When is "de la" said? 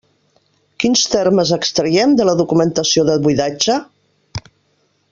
2.21-2.35